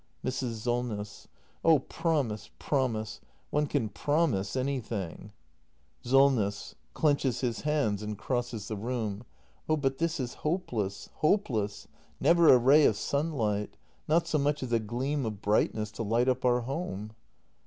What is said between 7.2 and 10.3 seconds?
[Clenches his hands and crosses the room.] Oh, but this